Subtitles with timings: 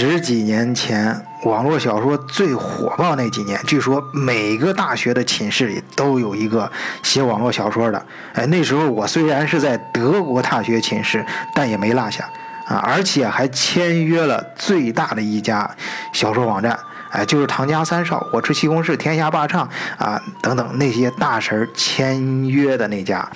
[0.00, 6.72] 十几年前，网络小说最火爆那几年，据说每个大学的寝室里都有一个
[7.02, 8.06] 写网络小说的。
[8.32, 11.22] 哎，那时候我虽然是在德国大学寝室，
[11.54, 12.26] 但也没落下
[12.66, 15.70] 啊，而且还签约了最大的一家
[16.14, 16.78] 小说网站，
[17.10, 23.28] 哎，就是唐家三少、我吃西红柿、天下霸唱啊等等那些大神签约的那家。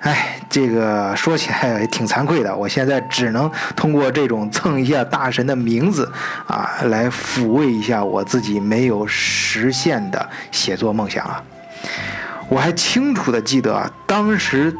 [0.00, 6.10] 哎，这个说起来也挺惭愧的，我现在只能通过这种蹭一下大神的名字
[6.46, 11.42] 啊，来抚慰一下我自己没有实现的写作梦想啊。
[12.48, 14.74] 我还清楚的记得啊，当时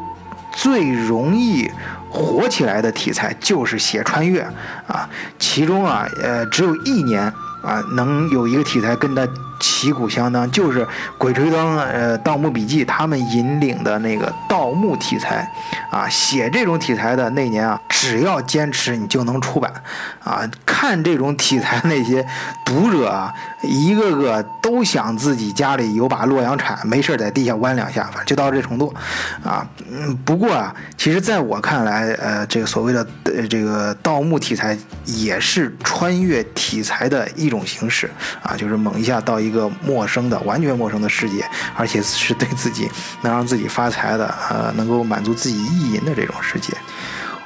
[0.52, 1.70] 最容易
[2.10, 4.40] 火起来的题材就是写穿越
[4.86, 5.06] 啊，
[5.38, 7.22] 其中啊，呃，只有一年
[7.62, 9.28] 啊，能有一个题材跟它。
[9.60, 10.84] 旗鼓相当，就是
[11.16, 15.48] 《鬼吹灯》呃，《盗墓笔记》他们引领的那个盗墓题材，
[15.90, 19.72] 啊，写这种题材的那年啊，只要坚持，你就能出版，
[20.24, 20.42] 啊，
[20.80, 22.26] 看这种题材那些
[22.64, 23.30] 读者啊，
[23.60, 28.94] 一个个都想自己家里有把洛阳铲，没事在地下弯两下，反正就到这程度，
[29.44, 38.10] 啊，嗯，不过啊，其实在我看来，呃，这个所谓的呃这个盗墓题材也是穿越题材的一种形式，
[38.42, 39.50] 啊，就是猛一下到一。
[39.50, 41.44] 一个陌生的、完全陌生的世界，
[41.74, 42.88] 而且是对自己
[43.20, 46.72] 能让自己发财的，呃，能够满足自己意淫的这种世界。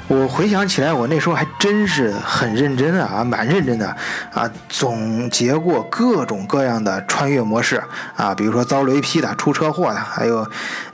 [0.06, 3.86] 我回想起来，我那时候还真是很认真啊，蛮认真的
[4.33, 7.83] 啊，总结过各种各样的穿越模式
[8.16, 10.47] 啊，比如说遭雷劈的、出车祸的，还有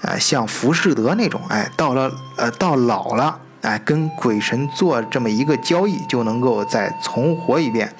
[0.03, 7.93] 呃像浮士德那种，哎，到了呃到老了，哎，跟鬼神做这么一个交易，就能够再重活一遍，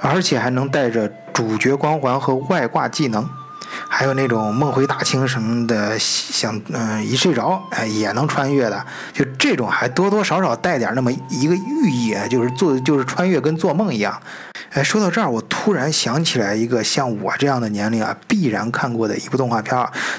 [0.00, 1.10] 而且还能带着。
[1.34, 3.28] 主角光环和外挂技能，
[3.96, 14.20] 还有那种梦回大清什么的，想嗯一睡着哎也能穿越的，就这种还多多少少带点那么一个寓意，就是做就是穿越跟做梦一样。
[14.74, 19.72] 哎，说到这儿，我突然想起来一个像我这样的年龄啊必然看过的一部动画片，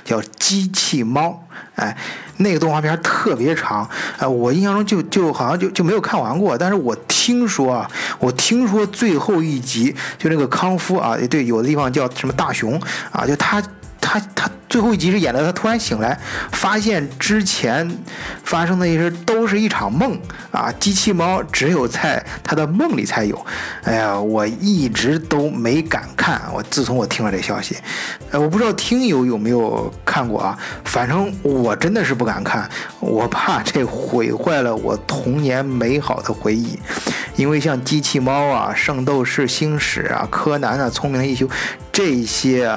[0.06, 1.28] 叫《机器猫》。
[1.76, 1.96] 哎，
[2.38, 3.88] 那个动画片特别长，
[4.18, 6.58] 哎，我印象中就就好像就就没有看完过。
[6.58, 12.82] 但是我听说啊，我听说最后一集就那个康夫啊，对，有的地方叫什么大熊
[13.12, 13.62] 啊，就他
[14.06, 14.50] 他他。
[14.68, 16.20] 最后一集是演的他突然醒来，
[16.52, 17.90] 发现之前
[18.44, 20.20] 发生的一些都是一场梦
[20.52, 20.70] 啊！
[20.78, 23.46] 机器猫只有在他的梦里才有。
[23.84, 26.42] 哎呀，我一直都没敢看。
[26.54, 27.78] 我自从我听了这消息，
[28.40, 30.58] 我不知道听友有没有看过啊？
[30.84, 32.70] 反正我真的是不敢看，
[33.00, 36.80] 我怕这毁坏了我童年美好的回忆。
[37.36, 41.46] 因为像机器猫啊、圣斗士星矢啊、柯南啊、聪明一休
[41.92, 42.72] 这些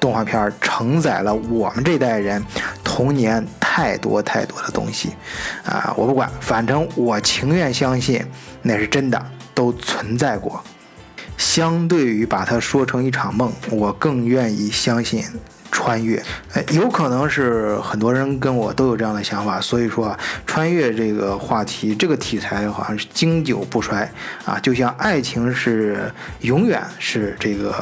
[0.00, 2.44] 动画片承载了我们这代人
[2.82, 5.10] 童年太多太多的东西
[5.64, 5.94] 啊！
[5.96, 8.24] 我不管，反正我情愿相信
[8.62, 9.24] 那是真的，
[9.54, 10.60] 都存在过。
[11.36, 15.24] 相对于把它说成一场梦，我更愿意相信。
[15.86, 16.20] 穿越，
[16.52, 24.10] 哎，有可能是很多人跟我都有这样的想法，所以说啊，穿越这个话题，这个题材好像是经久不衰
[24.44, 27.72] 啊，就像爱情是永远是这个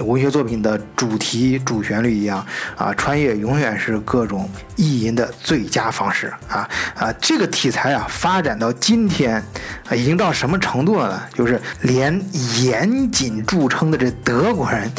[0.00, 2.44] 文学作品的主题主旋律一样
[2.76, 4.46] 啊，穿越永远是各种
[4.76, 9.42] 意淫的最佳方式啊啊，这个题材啊，发展到今天
[9.88, 11.22] 啊，已经到什么程度了呢？
[11.32, 12.22] 就是连
[12.62, 14.92] 严谨著称的这德国人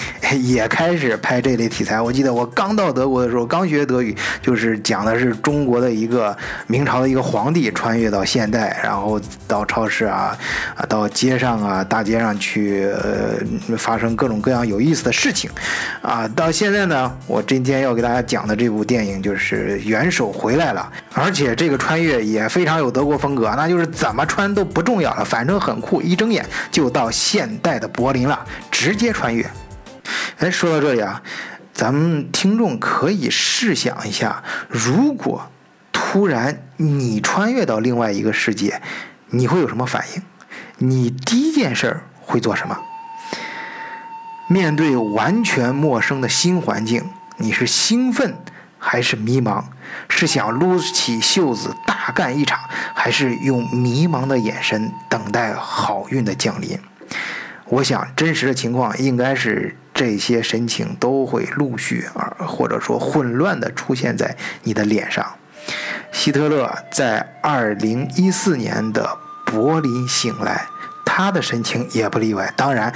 [0.44, 2.34] 也开始拍这类题材，我记得。
[2.38, 6.36] 我刚到德国的时候，刚学德语，就是讲的是中国的一个
[6.68, 10.38] 明朝的一个皇帝穿越到现代，然后到超市啊，
[10.76, 15.50] 啊，到街上啊，大街上去，呃，发生各种各样有意思的事情，
[16.02, 28.40] 啊，到现在呢，我今天要给大家讲的这部电影就是元首回来了，而且这个穿越也非常有德国风格，那就是怎么穿都不重要了，反正很酷，一睁眼就到现代的柏林了，
[28.72, 29.46] 直接穿越。
[30.40, 31.22] 哎，说到这里啊。
[31.78, 35.52] 咱们听众可以试想一下，如果
[35.94, 38.82] 突然你穿越到另外一个世界，
[39.30, 40.24] 你会有什么反应？
[40.80, 42.76] 你第一件事儿会做什么？
[44.50, 47.08] 面对完全陌生的新环境，
[47.38, 48.36] 你是兴奋
[48.80, 49.64] 还是迷茫？
[50.10, 52.60] 是想撸起袖子大干一场，
[52.96, 56.80] 还是用迷茫的眼神等待好运的降临？
[57.66, 59.78] 我想，真实的情况应该是。
[59.98, 65.26] 这些神情都会陆续而或者说混乱地出现在你的脸上。
[66.12, 69.18] 希特勒在2014年的
[69.48, 70.68] 柏林醒来，
[71.04, 72.54] 他的神情也不例外。
[72.56, 72.94] 当然，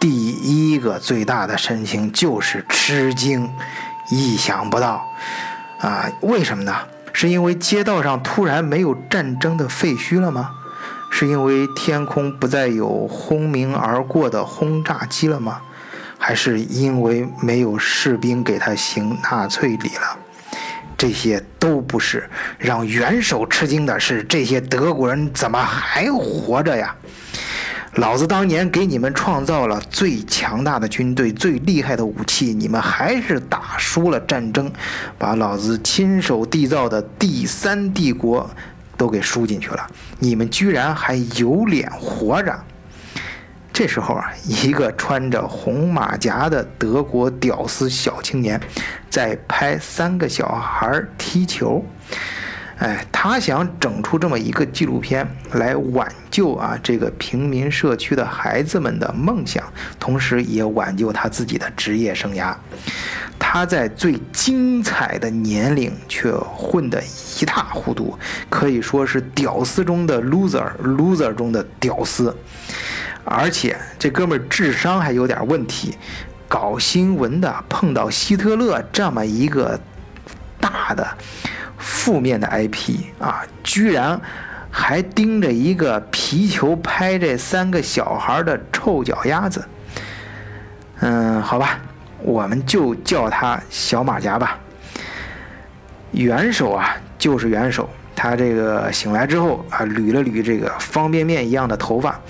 [0.00, 0.10] 第
[0.42, 3.48] 一个最大的神情就是吃惊，
[4.10, 5.06] 意想不到。
[5.78, 6.74] 啊，为什么呢？
[7.12, 10.50] 是因为街道上突然没有战争的废墟了吗？
[11.12, 15.60] 是因为天空不再有轰鸣而过的轰炸机了吗？
[16.22, 20.18] 还是因为没有士兵给他行纳粹礼了？
[20.98, 22.28] 这些都不是。
[22.58, 26.94] 让元首吃惊的是，这些德国人怎么还活着呀？
[27.94, 34.70] 老子当年给你们创造了最强大的军队、最厉害的武器，你们还是打输了战争，
[35.18, 38.48] 把老子亲手缔造的第三帝国
[38.96, 39.90] 都给输进去了。
[40.18, 42.56] 你们居然还有脸活着？
[43.80, 48.60] 这时候啊，一个穿着红马甲的德国屌丝小青年，
[49.08, 51.82] 在拍三个小孩踢球。
[52.76, 59.64] 哎，他想整出这么一个纪录片来挽救啊这个平民社区的孩子们的梦想，
[59.98, 62.54] 同时也挽救他自己的职业生涯。
[63.38, 67.02] 他在最精彩的年龄却混得
[67.40, 68.14] 一塌糊涂，
[68.50, 72.36] 可以说是屌丝中的 loser，loser 中的屌丝。
[73.24, 75.96] 而且这哥们儿智商还有点问题，
[76.48, 79.78] 搞新闻的碰到希特勒这么一个
[80.60, 81.06] 大的。
[81.78, 84.20] 负面的 IP 啊，居然
[84.70, 89.66] 还盯着一个皮球拍这三个小孩的臭脚丫子。
[90.98, 91.80] 嗯，好吧，
[92.18, 94.58] 我们就叫他小马甲吧。
[96.10, 97.88] 元首啊，就是元首。
[98.14, 102.20] 他这个醒来之后啊，捋了捋这个方便面一样的头发，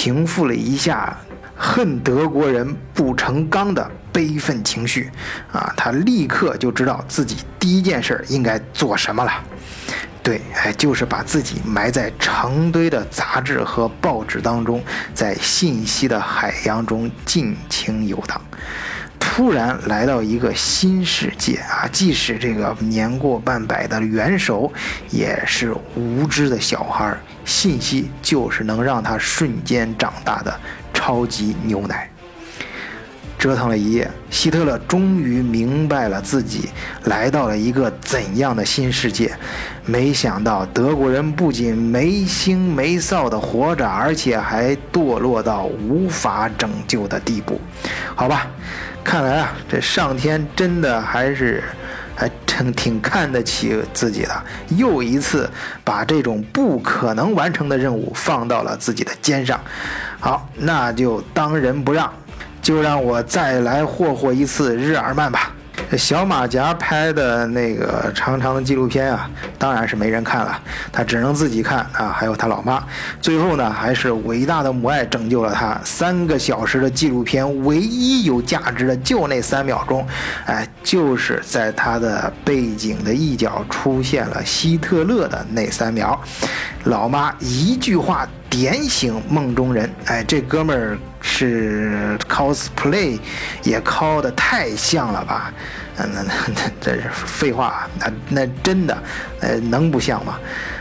[0.00, 1.14] 平复了一下
[1.54, 3.90] 恨德国人不成钢的。
[4.10, 5.08] 悲愤情绪，
[5.52, 9.30] 啊，他立刻就知道自己第一件事应该做什么了。
[10.20, 14.82] 对，哎，就是把自己埋在成堆的杂志和报纸当中，
[15.14, 18.40] 在信息的海洋中尽情游荡。
[19.32, 21.86] 突然来到一个新世界啊！
[21.92, 24.70] 即使这个年过半百的元首，
[25.08, 27.16] 也是无知的小孩。
[27.44, 30.52] 信息就是能让他瞬间长大的
[30.92, 32.10] 超级牛奶。
[33.38, 36.68] 折腾了一夜，希特勒终于明白了自己
[37.04, 39.32] 来到了一个怎样的新世界。
[39.86, 47.60] 没想到德国人不仅没羞没臊的活着，而且还堕落到无法拯救的地步。
[48.16, 48.46] 好吧，
[49.02, 51.62] 看来啊，这上天真的还是
[52.14, 54.42] 还挺挺看得起自己的，
[54.76, 55.50] 又一次
[55.82, 59.60] 把这种不可能完成的任务放到了自己的肩上。
[60.20, 62.12] 好，那就当仁不让。
[62.62, 65.50] 就让我再来霍霍一次日耳曼吧。
[65.98, 69.28] 小马甲拍的那个长长的纪录片啊，
[69.58, 70.60] 当然是没人看了，
[70.92, 72.82] 他只能自己看啊，还有他老妈。
[73.20, 75.78] 最后呢，还是伟大的母爱拯救了他。
[75.84, 80.06] 三个小时的纪录片，唯一有价值的就那三秒钟，
[80.46, 86.18] 哎，就是在他的背景的一角出现了希特勒的那三秒。
[86.84, 90.98] 老妈一句话点醒梦中人，哎，这哥们儿。
[91.22, 93.18] 是 cosplay，
[93.62, 95.52] 也 cos 的太像了吧？
[95.94, 99.02] 那那那这是废话，那那真的，
[99.40, 100.38] 呃，能不像吗？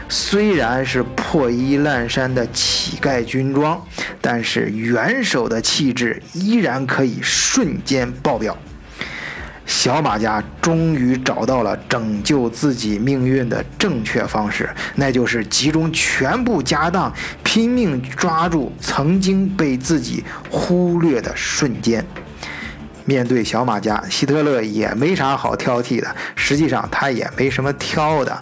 [0.08, 3.86] 虽然是破衣烂衫的乞丐军装，
[4.22, 8.58] 但是元首的气质依然可以瞬间爆表。
[9.70, 17.14] 小马家终于找到了拯救自己命运的正确方式，那就是集中全部家当，
[17.44, 22.04] 拼命抓住曾经被自己忽略的瞬间。
[23.06, 28.38] 面对小马家，希特勒也没啥好挑剔的，实际上他也没什么挑的。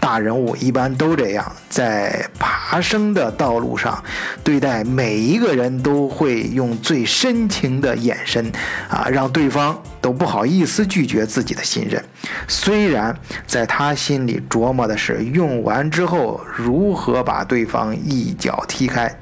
[0.00, 2.28] 大人物一般都这样，在
[2.68, 4.02] 爬升的道路上，
[4.42, 8.50] 对待每一个人都会用最深情的眼神，
[8.88, 12.04] 啊，让对方都不好意思拒绝自己的信任。
[12.48, 19.16] 虽然在他心里琢磨的是用完之后如何把对方一脚踢开。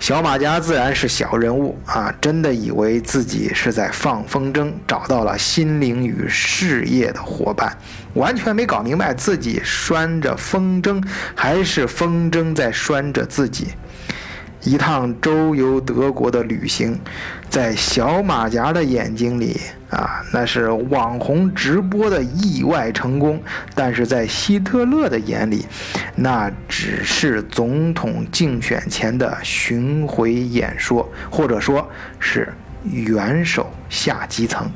[0.00, 7.76] 小马甲自然是小人物啊，真的以为自己是在放风筝，找到了心灵与事业的伙伴，
[8.14, 11.04] 完全没搞明白自己拴着风筝，
[11.34, 13.68] 还是风筝在拴着自己。
[14.62, 16.98] 一趟周游德国的旅行，
[17.50, 23.36] 在小马甲的眼睛里啊，那是网红直播的意外成功；
[23.74, 25.66] 但是在希特勒的眼里，
[26.14, 32.52] 那只是总统竞选前的巡回演说，或者说是
[32.84, 34.70] 元首下基层。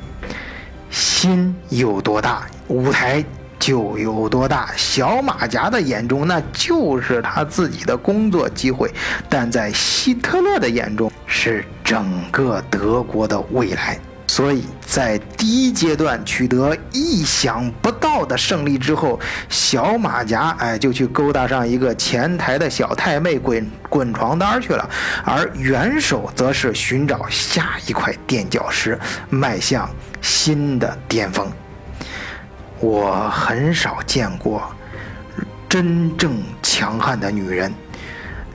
[0.90, 3.25] 心有多大，舞台。
[3.56, 8.92] 就有多大，小马甲的眼中那就是他自己的工作机会，
[9.26, 13.99] 但在希特勒的眼中是整个德国的未来。
[14.35, 24.91] 所以在第一阶段取得意想不到的胜利之后，小马甲哎就去勾搭上一个前台的小太妹滚滚床单去了，
[25.25, 28.99] 而元首则是寻找下一块垫脚石，
[29.31, 29.88] 迈向
[30.21, 31.49] 新的巅峰。
[32.81, 34.69] 我很少见过
[35.69, 37.73] 真正强悍的女人，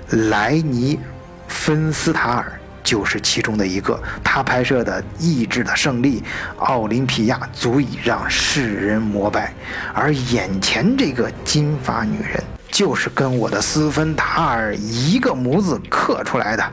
[0.09, 0.97] 莱尼·
[1.47, 2.58] 芬斯塔尔。
[2.89, 6.21] 就是其中的一个，他拍摄的《意志的胜利》
[6.57, 9.53] 《奥林匹亚》足以让世人膜拜，
[9.93, 16.63] 而眼前这个金发女人，就是跟我的斯芬塔尔一个模子刻出来的。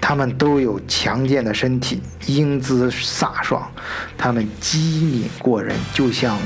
[0.00, 3.68] 她们都有强健的身体，英姿飒爽，
[4.16, 6.38] 她们机敏过人，就像。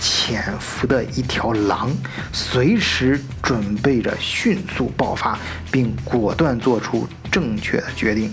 [0.00, 1.90] 潜伏的一条狼，
[2.30, 5.38] 随时准备着迅速爆发，
[5.70, 8.32] 并果断做出正确的决定。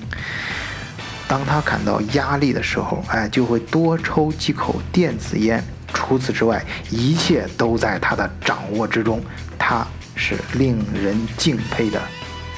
[1.27, 5.63] 当他感到压力的时候，哎，就会多抽几口电子烟。
[5.91, 9.20] 除此之外，一切都在他的掌握之中。
[9.58, 12.00] 她是令人敬佩的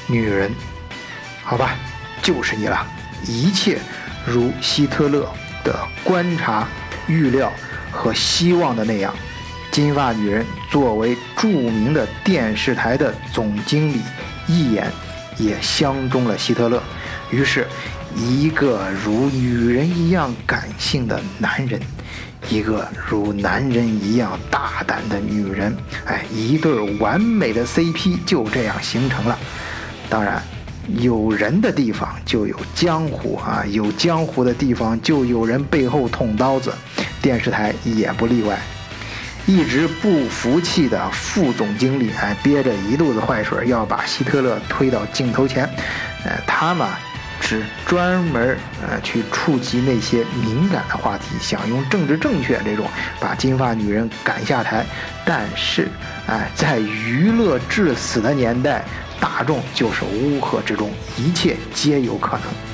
[0.07, 0.51] 女人，
[1.45, 1.75] 好吧，
[2.21, 2.85] 就是你了。
[3.25, 3.79] 一切
[4.25, 5.25] 如希特勒
[5.63, 5.73] 的
[6.03, 6.67] 观察
[7.07, 7.50] 预料。
[7.95, 9.13] 和希望的那样，
[9.71, 14.01] 金发女人作为著名的电视台的总经理，
[14.47, 14.91] 一眼
[15.37, 16.81] 也相中了希特勒。
[17.29, 17.67] 于是，
[18.15, 21.79] 一个如女人一样感性的男人，
[22.49, 25.75] 一个如男人一样大胆的女人，
[26.05, 29.37] 哎，一对完美的 CP 就这样形成了。
[30.09, 30.43] 当然，
[30.99, 36.71] 有人的地方就有江湖啊，有江湖的地方就有人背后捅刀子。
[37.21, 38.59] 电视台也不例外，
[39.45, 45.69] 一直不服气的副总经理哎，憋着一肚子坏水，要把希特勒推到镜头前。
[46.23, 46.91] 呃，他嘛，
[47.41, 52.88] 只专门呃去触及那些敏感的话题，想用政治正确这种
[53.19, 54.85] 把金发女人赶下台。
[55.25, 55.89] 但是，
[56.25, 58.85] 哎，在娱乐至死的年代，
[59.19, 62.73] 大众就是乌合之众，一切皆有可能。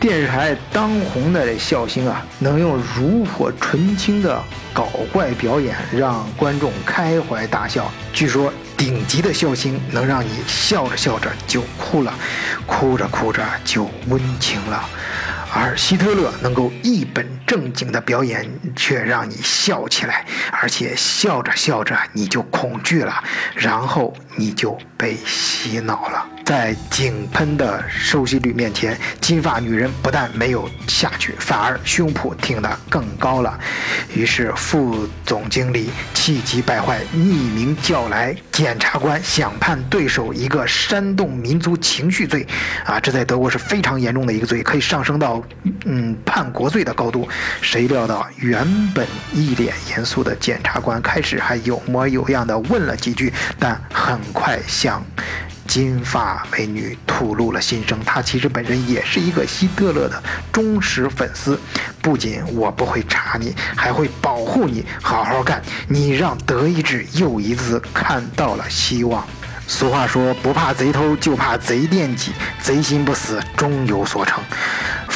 [0.00, 4.42] 电视台当红的笑星啊，能用炉火纯青的
[4.72, 7.92] 搞怪表演让观众开怀大笑。
[8.10, 12.14] 据说顶级的笑星能让你笑着笑着就哭了，
[12.64, 14.82] 哭着哭着就温情了。
[15.52, 23.22] 而希特勒能够一本正经的表演，却让你笑起来，而且笑着笑着你就恐惧了，
[23.54, 26.26] 然后你就被洗脑了。
[26.50, 33.56] 在井喷的收视率面前，金发女人不但没有下去，反而胸脯挺得更高了。
[34.12, 42.44] 于是副总经理气急败坏，匿名叫来检察官，想判对手一个煽动民族情绪罪。
[42.84, 45.40] 啊，这在德国是非常严重的一个罪，可以上升到
[45.84, 47.28] 嗯叛国罪的高度。
[47.62, 55.00] 谁料到原本一脸严肃的检察官开始还有模有样的问了几句，但很快向。
[55.70, 61.56] 金发美女吐露了心声，她其实本人也是一个希特勒的忠实粉丝。
[62.02, 65.62] 不仅我不会查你，还会保护你，好好干。
[65.86, 69.24] 你让德意志又一次看到了希望。
[69.68, 72.32] 俗话说，不怕贼偷，就怕贼惦记。
[72.60, 74.42] 贼心不死，终有所成。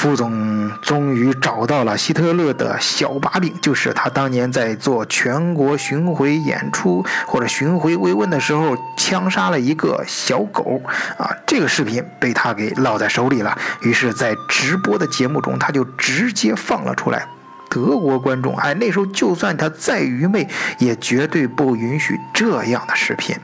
[0.05, 10.79] 副总终于找到了希特勒的小把柄，就是他当年在做全国巡回演出或者巡回慰问的时候，枪杀了一个小狗
[11.17, 11.35] 啊！
[11.47, 13.57] 这个视频被他给落在手里了。
[13.81, 17.27] 于是，在直播的节目中，他就直接放了出来。
[17.71, 20.47] 德国观众，哎，那时候就算他再愚昧，
[20.79, 23.35] 也绝对不允许这样的视频。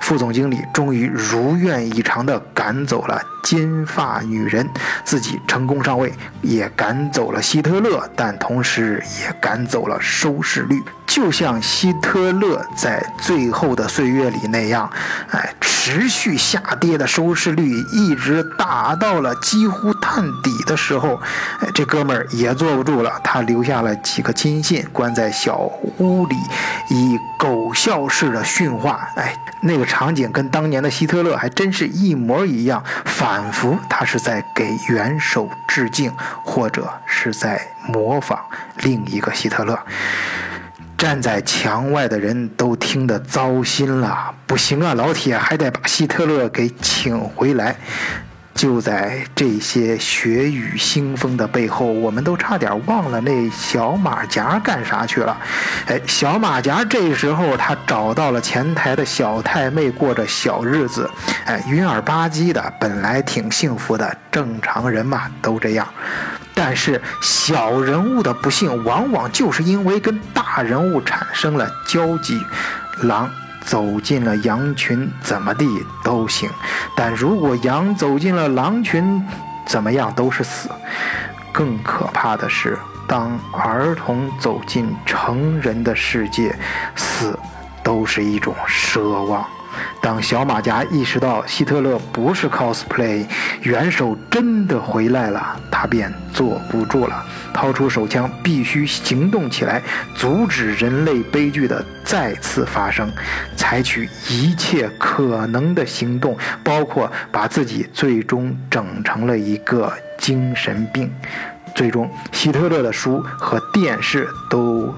[0.00, 4.68] 副总经理终于如愿以偿地赶走了金发女人，
[5.04, 6.12] 自己成功上位，
[6.42, 10.82] 也赶走了希特勒，但同时也赶走了收视率。
[11.06, 14.90] 就像希特勒在最后的岁月里那样，
[15.30, 21.14] 哎，持续下跌的收视率一直达到了几乎探底的时候，
[21.60, 25.58] 哎，这哥们儿也坐不住了，他留下了几个亲信，关在小
[25.98, 26.36] 屋里，
[26.90, 29.08] 以狗笑式的训话。
[29.14, 36.10] 哎，那个场景跟当年的希特勒还真是一模一样，反仿佛他是在给元首致敬，
[36.42, 38.42] 或者是在模仿
[38.78, 39.78] 另一个希特勒。
[40.96, 47.76] 站在墙外的人都听得糟心了，不行啊，老铁还得把希特勒给请回来。
[48.56, 55.36] 就在这些血雨腥风的背后，我们都差点忘了那小马甲干啥去了。
[55.86, 61.08] 哎，小马甲这时候他找到了前台的小太妹，过着小日子。
[61.44, 65.86] 哎，云儿吧唧的，本来挺幸福的，正常人嘛都这样。
[66.54, 72.40] 但是小人物的不幸，往往就是因为跟大人物产生了交集。
[73.02, 73.30] 狼
[73.66, 75.66] 走进了羊群，怎么地
[76.04, 76.48] 都行；
[76.96, 79.26] 但如果羊走进了狼群，
[79.66, 80.70] 怎么样都是死。
[81.52, 86.56] 更可怕的是，当儿童走进成人的世界，
[86.94, 87.36] 死
[87.82, 89.44] 都是一种奢望。
[90.00, 93.26] 当小马甲意识到希特勒不是 cosplay，
[93.62, 99.82] 元首真的回来了，他便坐不住了，掏出手枪，必须行动起来，
[100.14, 103.10] 阻止人类悲剧的再次发生，
[103.56, 111.12] 采取一切可能的行动，包括把自己最终整成了一个精神病。
[111.74, 114.94] 最终，希特勒的书和电视都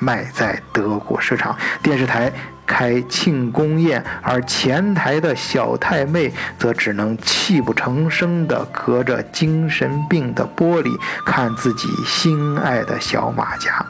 [0.00, 2.32] 卖在德国市场，电视台。
[2.66, 13.84] 开庆功宴，而前台的小太妹则只能泣不成声地隔着精神病的玻璃看自己心爱的小马甲。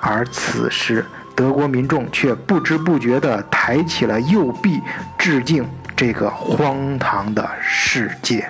[0.00, 4.80] 而此时，德国民众却不知不觉地抬起了右臂，
[5.18, 8.48] 致敬这个荒唐的世界。